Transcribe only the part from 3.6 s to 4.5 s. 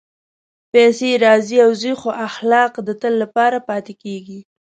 پاتې کېږي.